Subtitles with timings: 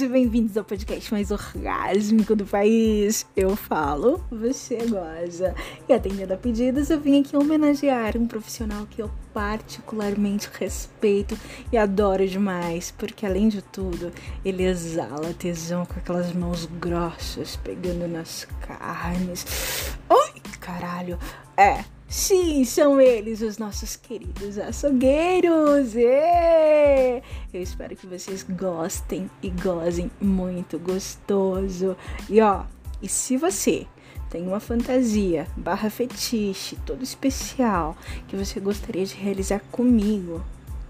[0.00, 3.26] gente, bem-vindos ao podcast mais orgásmico do país.
[3.36, 5.54] Eu falo, você goza.
[5.86, 11.38] E atendendo a pedidos, eu vim aqui homenagear um profissional que eu particularmente respeito
[11.70, 14.10] e adoro demais, porque além de tudo,
[14.42, 19.96] ele exala tesão com aquelas mãos grossas pegando nas carnes.
[20.08, 21.18] Ai, caralho.
[21.56, 25.94] É, Sim, são eles os nossos queridos açougueiros!
[25.94, 27.22] E
[27.54, 31.96] Eu espero que vocês gostem e gozem muito gostoso.
[32.28, 32.64] E ó,
[33.00, 33.86] e se você
[34.28, 40.42] tem uma fantasia barra fetiche todo especial que você gostaria de realizar comigo,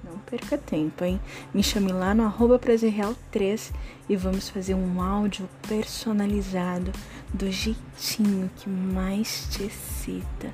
[0.03, 1.21] não perca tempo, hein?
[1.53, 3.71] Me chame lá no arroba prazerreal3
[4.11, 6.91] e vamos fazer um áudio personalizado
[7.33, 10.53] do jeitinho que mais te excita,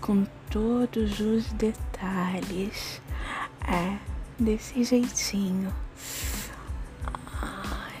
[0.00, 3.00] com todos os detalhes.
[3.64, 3.96] É,
[4.36, 5.72] desse jeitinho.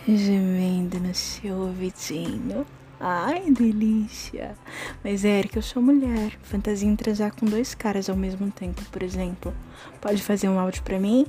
[0.08, 2.66] Gemendo no seu ouvidinho.
[2.98, 4.56] Ai, delícia!
[5.04, 6.36] Mas, Érica, eu sou mulher.
[6.42, 9.54] Fantasia em transar com dois caras ao mesmo tempo, por exemplo.
[10.00, 11.26] Pode fazer um áudio pra mim?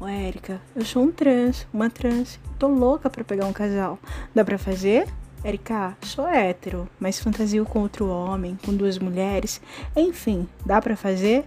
[0.00, 2.38] Ô, Érica, eu sou um trans, uma trans.
[2.56, 3.98] Tô louca pra pegar um casal.
[4.32, 5.08] Dá pra fazer?
[5.42, 9.60] Érica, sou hétero, mas fantasio com outro homem, com duas mulheres.
[9.96, 11.46] Enfim, dá pra fazer?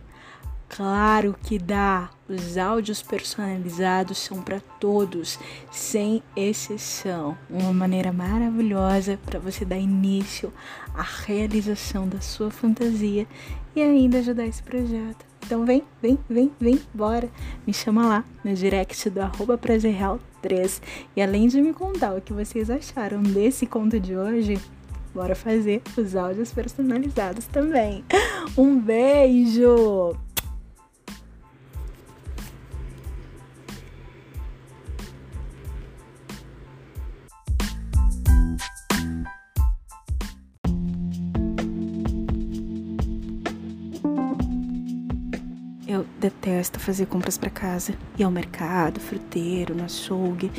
[0.67, 2.09] Claro que dá.
[2.27, 5.39] Os áudios personalizados são para todos,
[5.71, 7.37] sem exceção.
[7.49, 10.51] Uma maneira maravilhosa para você dar início
[10.93, 13.25] à realização da sua fantasia
[13.73, 15.30] e ainda ajudar esse projeto.
[15.43, 17.29] Então vem, vem, vem, vem, bora.
[17.65, 20.81] Me chama lá no direct do arroba prazerreal3.
[21.15, 24.59] E além de me contar o que vocês acharam desse conto de hoje,
[25.13, 28.03] bora fazer os áudios personalizados também.
[28.57, 30.15] Um beijo!
[46.01, 47.93] Eu detesto fazer compras para casa.
[48.17, 50.51] Ir ao mercado, fruteiro, no açougue.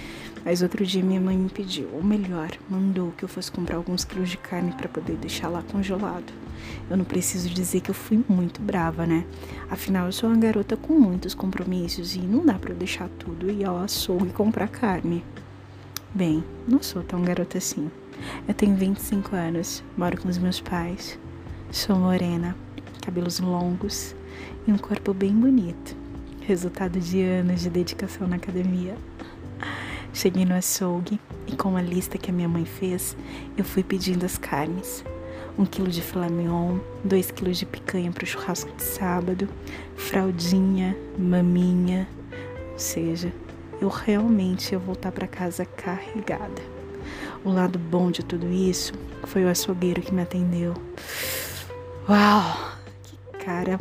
[0.45, 4.05] Mas outro dia minha mãe me pediu, ou melhor, mandou que eu fosse comprar alguns
[4.05, 6.33] quilos de carne para poder deixar lá congelado.
[6.89, 9.25] Eu não preciso dizer que eu fui muito brava, né?
[9.69, 13.51] Afinal, eu sou uma garota com muitos compromissos e não dá para eu deixar tudo
[13.51, 15.25] e ir ao açougue comprar carne.
[16.15, 17.91] Bem, não sou tão garota assim.
[18.47, 21.19] Eu tenho 25 anos, moro com os meus pais.
[21.73, 22.57] Sou morena,
[23.01, 24.15] cabelos longos,
[24.67, 25.97] e um corpo bem bonito,
[26.41, 28.95] resultado de anos de dedicação na academia.
[30.13, 33.17] Cheguei no açougue e com a lista que a minha mãe fez,
[33.57, 35.05] eu fui pedindo as carnes.
[35.59, 39.49] Um quilo de filé mignon, dois quilos de picanha para o churrasco de sábado,
[39.97, 42.09] fraldinha, maminha,
[42.73, 43.33] ou seja,
[43.81, 46.63] eu realmente ia voltar para casa carregada.
[47.45, 48.93] O lado bom de tudo isso
[49.25, 50.75] foi o açougueiro que me atendeu.
[52.09, 52.73] Uau,
[53.03, 53.79] que cara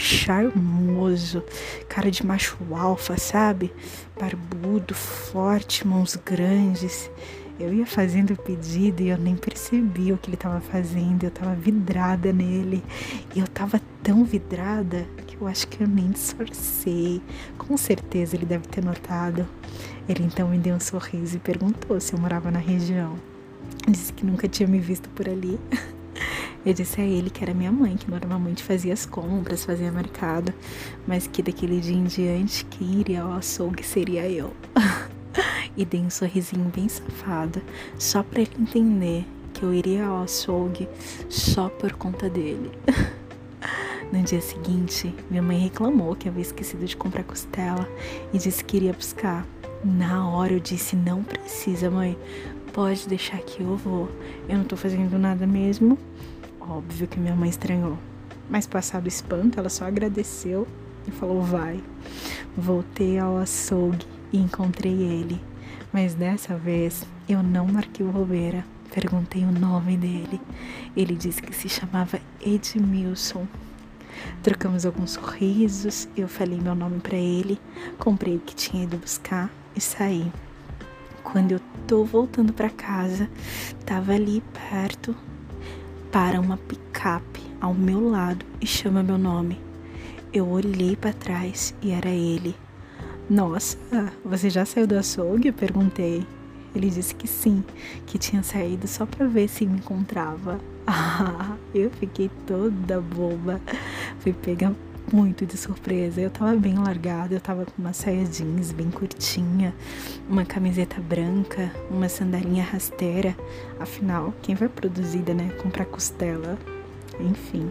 [0.00, 1.42] charmoso,
[1.88, 3.72] cara de macho alfa, sabe?
[4.18, 7.10] Barbudo, forte, mãos grandes.
[7.58, 11.24] Eu ia fazendo o pedido e eu nem percebi o que ele estava fazendo.
[11.24, 12.84] Eu estava vidrada nele.
[13.34, 17.22] E eu estava tão vidrada que eu acho que eu nem disfarcei.
[17.56, 19.48] Com certeza ele deve ter notado.
[20.06, 23.14] Ele então me deu um sorriso e perguntou se eu morava na região.
[23.88, 25.58] Disse que nunca tinha me visto por ali.
[26.66, 30.52] Eu disse a ele que era minha mãe, que normalmente fazia as compras, fazia mercado,
[31.06, 34.52] mas que daquele dia em diante quem iria ao açougue seria eu.
[35.76, 37.62] e dei um sorrisinho bem safado,
[37.96, 39.24] só para ele entender
[39.54, 40.88] que eu iria ao açougue
[41.28, 42.72] só por conta dele.
[44.12, 47.88] No dia seguinte, minha mãe reclamou que havia esquecido de comprar costela
[48.32, 49.44] e disse que iria buscar.
[49.84, 52.16] Na hora eu disse: Não precisa, mãe,
[52.72, 54.08] pode deixar que eu vou.
[54.48, 55.98] Eu não tô fazendo nada mesmo.
[56.68, 57.96] Óbvio que minha mãe estranhou.
[58.50, 60.66] Mas passado o espanto, ela só agradeceu
[61.06, 61.82] e falou: vai.
[62.56, 65.40] Voltei ao açougue e encontrei ele.
[65.92, 68.64] Mas dessa vez eu não marquei o bobeira.
[68.92, 70.40] Perguntei o nome dele.
[70.96, 73.46] Ele disse que se chamava Edmilson.
[74.42, 77.60] Trocamos alguns sorrisos, eu falei meu nome para ele,
[77.98, 80.32] comprei o que tinha ido buscar e saí.
[81.22, 83.28] quando eu tô voltando para casa,
[83.84, 85.14] tava ali perto
[86.16, 89.60] para uma picape ao meu lado e chama meu nome.
[90.32, 92.56] Eu olhei para trás e era ele.
[93.28, 93.76] Nossa,
[94.24, 95.52] você já saiu do açougue?
[95.52, 96.26] Perguntei.
[96.74, 97.62] Ele disse que sim,
[98.06, 100.58] que tinha saído só para ver se me encontrava.
[100.88, 103.60] Ah, eu fiquei toda boba.
[104.20, 104.72] Fui pegar
[105.12, 106.20] muito de surpresa.
[106.20, 109.74] Eu tava bem largada, eu tava com uma saia jeans bem curtinha,
[110.28, 113.36] uma camiseta branca, uma sandalinha rasteira.
[113.78, 115.50] Afinal, quem vai produzida, né?
[115.62, 116.58] Comprar costela.
[117.18, 117.70] Enfim,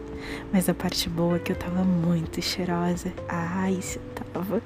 [0.51, 3.11] mas a parte boa é que eu tava muito cheirosa.
[3.29, 4.61] Ah, isso eu tava.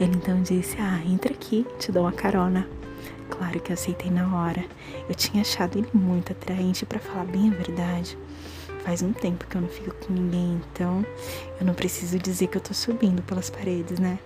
[0.00, 2.66] Ele então disse: Ah, entra aqui, te dou uma carona.
[3.30, 4.64] Claro que eu aceitei na hora.
[5.08, 8.18] Eu tinha achado ele muito atraente, para falar bem a verdade
[8.88, 11.04] faz um tempo que eu não fico com ninguém, então
[11.60, 14.18] eu não preciso dizer que eu tô subindo pelas paredes, né?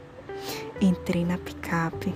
[0.80, 2.14] Entrei na picape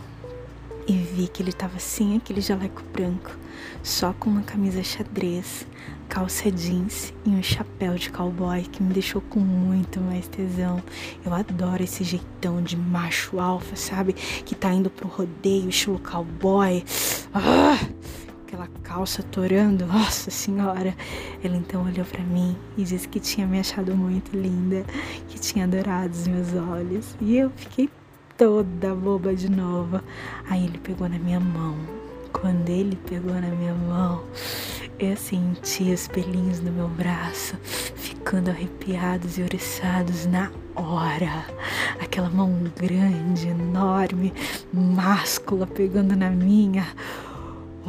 [0.87, 3.37] e vi que ele tava sem aquele jaleco branco,
[3.83, 5.67] só com uma camisa xadrez,
[6.09, 10.81] calça jeans e um chapéu de cowboy que me deixou com muito mais tesão.
[11.25, 14.13] Eu adoro esse jeitão de macho alfa, sabe?
[14.13, 16.85] Que tá indo pro rodeio estilo cowboy.
[17.35, 17.77] Ah!
[18.97, 20.95] Calça torando, nossa senhora.
[21.45, 24.85] Ele então olhou para mim e disse que tinha me achado muito linda,
[25.29, 27.15] que tinha adorado os meus olhos.
[27.21, 27.91] E eu fiquei
[28.39, 30.01] toda boba de novo.
[30.49, 31.77] Aí ele pegou na minha mão.
[32.33, 34.25] Quando ele pegou na minha mão,
[34.99, 41.47] eu senti os pelinhos no meu braço ficando arrepiados e oriçados na hora.
[42.01, 44.33] Aquela mão grande, enorme,
[44.73, 46.87] máscula pegando na minha.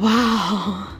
[0.00, 0.97] Uau!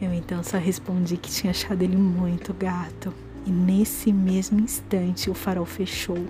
[0.00, 3.12] Eu então só respondi que tinha achado ele muito gato.
[3.46, 6.26] E nesse mesmo instante o farol fechou.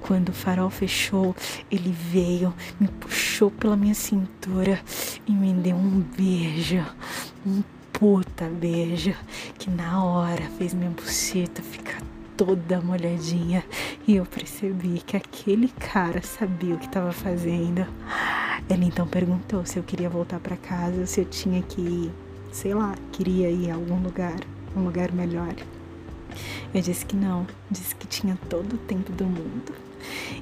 [0.00, 1.34] Quando o farol fechou,
[1.70, 4.80] ele veio, me puxou pela minha cintura
[5.26, 6.84] e me deu um beijo.
[7.46, 7.62] Um
[7.92, 9.14] puta beijo
[9.58, 12.02] que na hora fez minha buceta ficar
[12.36, 13.64] toda molhadinha
[14.06, 17.86] e eu percebi que aquele cara sabia o que estava fazendo.
[18.68, 22.12] Ele então perguntou se eu queria voltar para casa, se eu tinha que ir,
[22.54, 24.38] sei lá, queria ir a algum lugar,
[24.76, 25.56] um lugar melhor.
[26.72, 29.74] Eu disse que não, disse que tinha todo o tempo do mundo.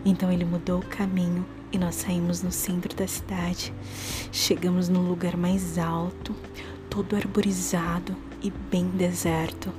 [0.04, 3.72] Então ele mudou o caminho e nós saímos no centro da cidade.
[4.30, 6.36] Chegamos num lugar mais alto,
[6.90, 9.72] todo arborizado e bem deserto,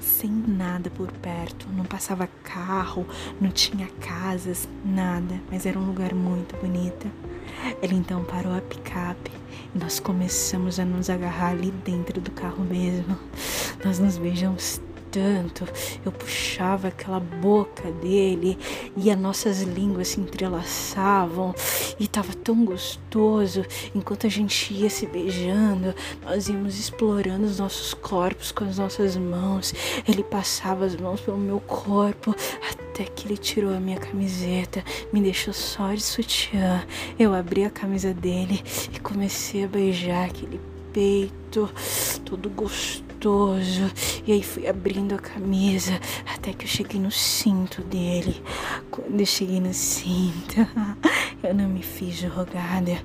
[0.00, 1.66] sem nada por perto.
[1.70, 3.04] Não passava carro,
[3.40, 7.10] não tinha casas, nada, mas era um lugar muito bonito.
[7.82, 9.39] Ele então parou a picape
[9.74, 13.16] nós começamos a nos agarrar ali dentro do carro mesmo.
[13.84, 15.66] Nós nos beijamos tanto,
[16.04, 18.56] eu puxava aquela boca dele
[18.96, 21.54] e as nossas línguas se entrelaçavam
[21.98, 23.64] e tava tão gostoso.
[23.94, 29.16] Enquanto a gente ia se beijando, nós íamos explorando os nossos corpos com as nossas
[29.16, 29.74] mãos.
[30.08, 32.34] Ele passava as mãos pelo meu corpo
[32.70, 36.86] até que ele tirou a minha camiseta, me deixou só de sutiã.
[37.18, 40.60] Eu abri a camisa dele e comecei a beijar aquele
[40.92, 41.70] peito,
[42.24, 43.92] todo gostoso gostoso.
[44.26, 46.00] E aí fui abrindo a camisa
[46.34, 48.42] até que eu cheguei no cinto dele.
[48.90, 50.56] Quando eu cheguei no cinto,
[51.42, 52.98] eu não me fiz de rogada.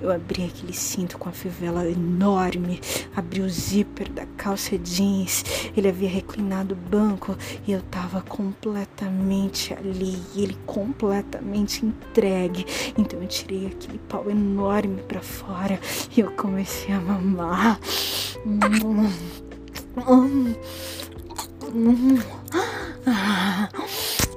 [0.00, 2.80] Eu abri aquele cinto com a fivela enorme,
[3.14, 5.44] abri o zíper da calça jeans.
[5.76, 12.64] Ele havia reclinado o banco e eu tava completamente ali, ele completamente entregue.
[12.98, 15.78] Então eu tirei aquele pau enorme para fora
[16.16, 17.78] e eu comecei a mamar.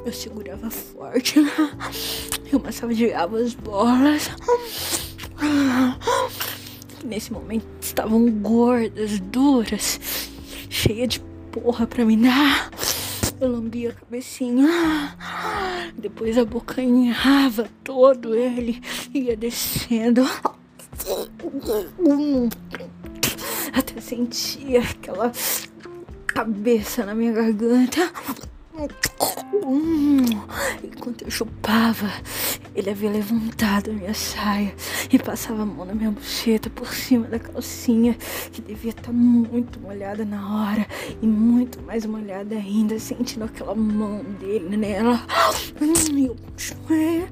[0.05, 1.35] Eu segurava forte.
[2.51, 4.29] Eu massageava as bolas.
[7.03, 10.29] Nesse momento estavam gordas, duras,
[10.69, 11.19] cheia de
[11.51, 12.69] porra pra me dar.
[13.39, 14.67] Eu lambia a cabecinha.
[15.97, 18.81] Depois a boca enrava todo ele.
[19.13, 20.25] Ia descendo
[23.75, 25.31] até sentia aquela
[26.27, 28.11] cabeça na minha garganta.
[30.83, 32.11] Enquanto eu chupava,
[32.75, 34.73] ele havia levantado a minha saia
[35.11, 38.17] e passava a mão na minha buceta por cima da calcinha,
[38.51, 40.87] que devia estar muito molhada na hora
[41.21, 45.25] e muito mais molhada ainda, sentindo aquela mão dele nela.
[46.11, 47.25] E eu continuei.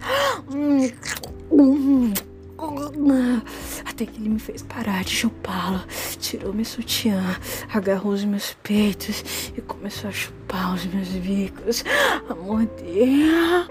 [3.85, 5.83] Até que ele me fez parar de chupá-lo,
[6.19, 7.21] tirou meu sutiã,
[7.73, 11.83] agarrou os meus peitos e começou a chupar os meus bicos,
[12.29, 13.67] a morder.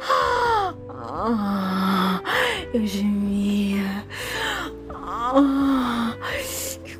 [2.72, 4.04] Eu gemia.
[4.94, 6.14] Ah.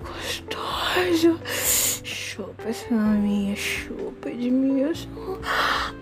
[0.02, 1.38] gostoso.
[2.04, 5.38] Chupa essa minha chupa, Edmilson.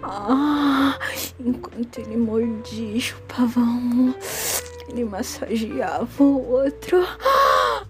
[0.02, 0.98] Ah,
[1.38, 4.14] enquanto ele mordia chupava um,
[4.90, 6.98] ele massageava o outro.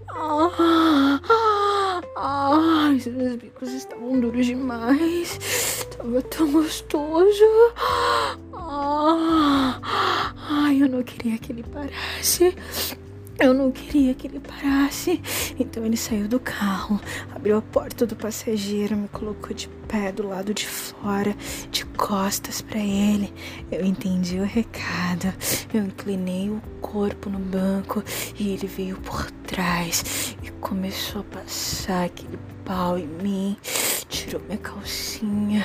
[0.09, 5.87] Ah, ah, ah, seus bicos estavam duros demais.
[5.97, 7.45] Tava tão gostoso.
[8.55, 9.81] Ah,
[10.49, 12.55] ai, eu não queria que ele parasse.
[13.39, 15.21] Eu não queria que ele parasse.
[15.59, 17.01] Então ele saiu do carro,
[17.35, 20.90] abriu a porta do passageiro, me colocou de pé do lado de fora,
[21.71, 23.33] de costas para ele.
[23.71, 25.33] Eu entendi o recado.
[25.73, 28.03] Eu inclinei o corpo no banco
[28.39, 33.57] e ele veio por trás e começou a passar aquele pau em mim.
[34.09, 35.65] Tirou minha calcinha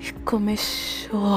[0.00, 1.36] e começou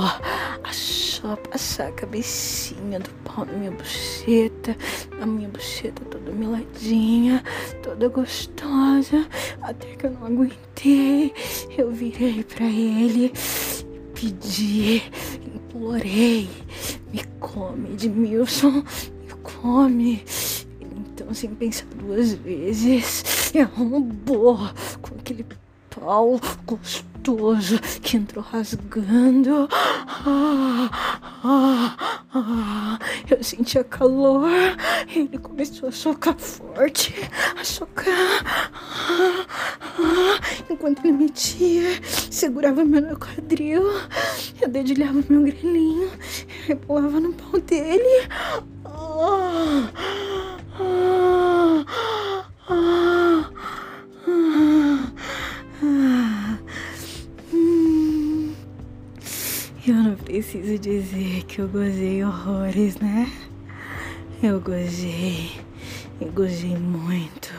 [0.64, 0.74] a
[1.22, 4.76] só passar a cabecinha do pau na minha buceta,
[5.22, 7.44] a minha buceta toda miladinha,
[7.84, 9.28] toda gostosa,
[9.62, 11.32] até que eu não aguentei.
[11.78, 13.32] Eu virei para ele
[14.16, 15.04] pedi,
[15.56, 16.50] implorei,
[17.12, 18.84] me come, Edmilson,
[19.22, 20.24] me come.
[20.80, 23.24] Então, sem pensar duas vezes,
[23.56, 24.58] arrombou
[25.02, 25.46] com aquele
[25.90, 27.11] pau gostoso
[28.02, 29.68] que entrou rasgando.
[29.72, 30.90] Ah,
[31.44, 31.96] ah,
[32.34, 33.00] ah.
[33.30, 34.50] Eu sentia calor.
[35.14, 37.14] Ele começou a socar forte,
[37.60, 38.10] a socar.
[40.70, 42.02] Enquanto ele metia,
[42.32, 43.84] segurava meu quadril.
[44.60, 46.10] Eu dedilhava meu grelhinho,
[46.66, 48.28] rebolava no pau dele.
[60.52, 63.32] Preciso dizer que eu gozei horrores, né?
[64.44, 65.50] Eu gozei,
[66.20, 67.54] eu gozei muito.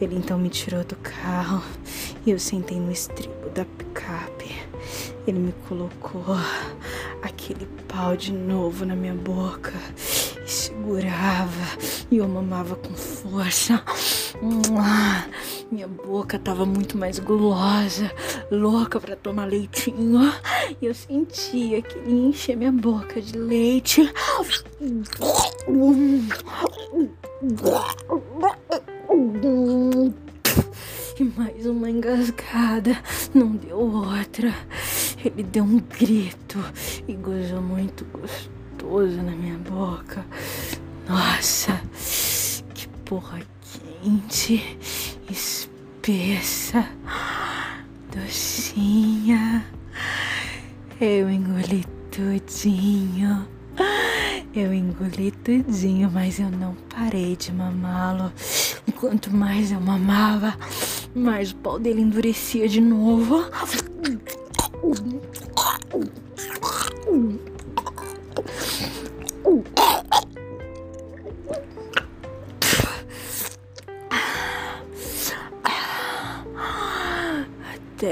[0.00, 1.62] Ele então me tirou do carro
[2.24, 4.50] e eu sentei no estribo da picape.
[5.26, 6.24] Ele me colocou
[7.20, 9.74] aquele pau de novo na minha boca
[10.42, 11.66] e segurava
[12.10, 13.84] e eu mamava com força.
[15.70, 18.10] Minha boca tava muito mais gulosa,
[18.50, 20.32] louca para tomar leitinho.
[20.80, 24.08] E eu sentia que ele enchia minha boca de leite.
[31.18, 33.02] E mais uma engasgada,
[33.34, 34.54] não deu outra.
[35.24, 36.58] Ele deu um grito
[37.08, 40.24] e gozou muito gostoso na minha boca.
[41.08, 41.80] Nossa,
[42.74, 43.40] que porra
[44.02, 44.78] quente,
[45.30, 46.88] espessa,
[48.14, 49.64] docinha.
[51.00, 53.46] Eu engoli tudinho.
[54.54, 58.32] Eu engoli tudinho, mas eu não parei de mamá-lo.
[58.98, 60.54] Quanto mais eu mamava,
[61.14, 63.44] mais o pau dele endurecia de novo.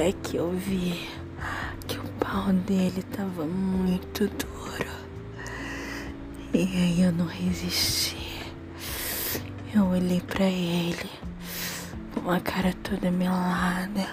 [0.04, 1.08] Até que eu vi
[1.88, 4.92] que o pau dele tava muito duro.
[6.52, 8.44] E aí eu não resisti.
[9.74, 11.08] Eu olhei para ele
[12.22, 14.06] com a cara toda melada.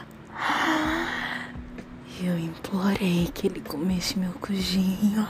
[2.21, 5.27] E eu implorei que ele comesse meu cozinho.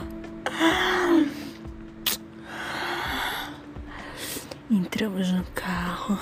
[4.70, 6.16] Entramos no carro.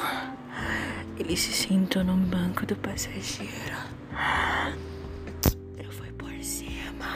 [1.19, 4.00] Ele se sentou no banco do passageiro.
[5.79, 7.07] Eu fui por cima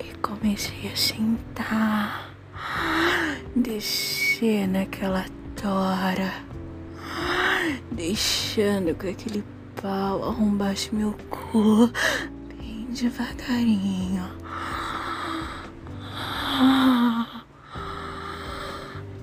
[0.00, 2.34] e comecei a sentar,
[3.54, 5.24] descer naquela
[5.60, 6.32] tora,
[7.90, 9.44] deixando que aquele
[9.80, 11.90] pau arrombasse meu cu
[12.48, 14.30] bem devagarinho.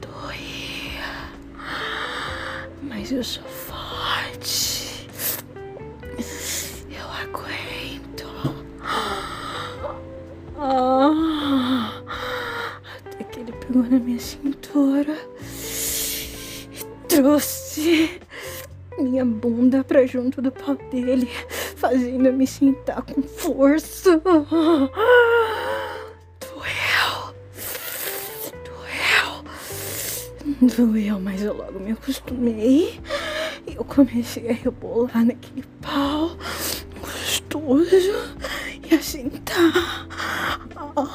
[0.01, 1.29] Doía,
[2.83, 4.68] mas eu sou forte.
[18.97, 21.29] Minha bunda pra junto do pau dele,
[21.75, 24.17] fazendo me sentar com força.
[24.19, 24.89] Doeu.
[28.65, 29.43] Doeu.
[30.75, 32.99] Doeu, mas eu logo me acostumei.
[33.67, 36.37] E eu comecei a rebolar naquele pau
[37.01, 37.95] gostoso
[38.89, 40.07] e a sentar.
[40.89, 41.05] Até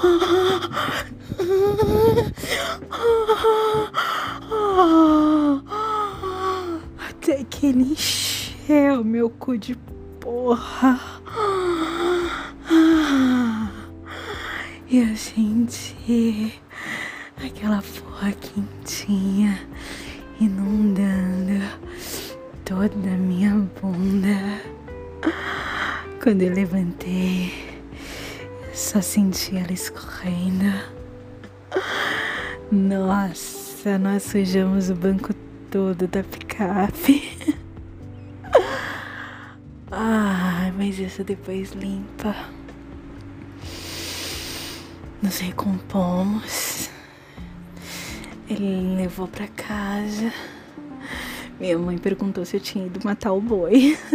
[5.10, 5.23] que
[7.64, 9.74] que ele encheu meu cu de
[10.20, 11.00] porra.
[14.90, 16.60] Eu senti
[17.42, 19.58] aquela porra quentinha
[20.38, 21.64] inundando
[22.66, 24.60] toda a minha bunda.
[26.22, 27.50] Quando eu levantei,
[28.74, 30.70] só senti ela escorrendo.
[32.70, 35.32] Nossa, nós sujamos o banco
[35.70, 37.33] todo da picape.
[40.06, 42.36] Ai, mas isso depois limpa.
[45.22, 46.90] Nos recompomos.
[48.46, 50.30] Ele levou para casa.
[51.58, 53.96] Minha mãe perguntou se eu tinha ido matar o boi.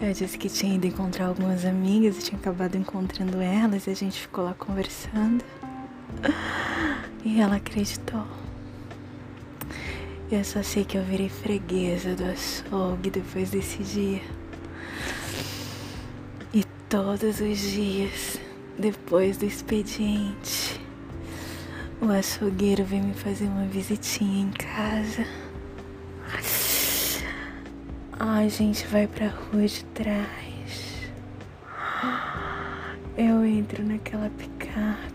[0.00, 3.94] Eu disse que tinha ido encontrar algumas amigas e tinha acabado encontrando elas e a
[3.94, 5.42] gente ficou lá conversando.
[7.24, 8.45] E ela acreditou.
[10.28, 14.20] Eu só sei que eu virei freguesa do açougue depois desse dia.
[16.52, 18.40] E todos os dias,
[18.76, 20.80] depois do expediente,
[22.00, 25.24] o açougueiro vem me fazer uma visitinha em casa.
[28.18, 31.08] A gente vai pra rua de trás.
[33.16, 35.05] Eu entro naquela picape.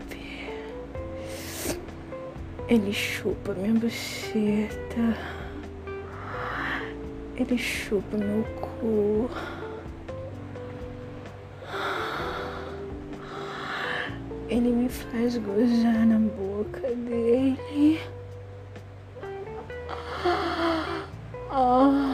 [2.72, 5.18] Ele chupa minha buceta.
[7.36, 9.30] Ele chupa meu cu.
[14.48, 18.00] Ele me faz gozar na boca dele.
[21.50, 22.11] Ah.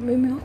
[0.00, 0.40] Ele come meu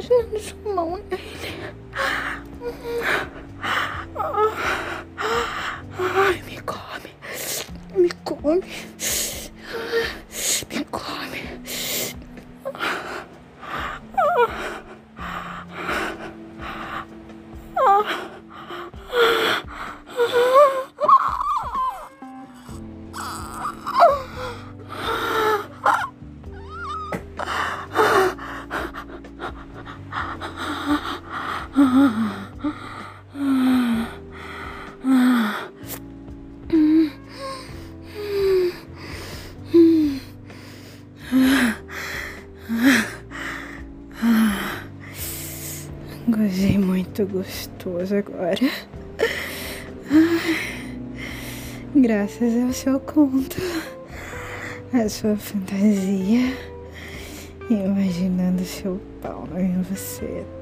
[0.00, 1.74] Imaginando sua mão nele.
[5.98, 7.10] Ai, me come.
[7.94, 8.89] Me come.
[46.40, 48.56] Gozei muito gostoso agora.
[51.94, 53.58] Graças ao seu conto,
[54.90, 56.56] a sua fantasia,
[57.68, 59.46] imaginando seu pau.
[59.52, 60.59] Beijo gostoso.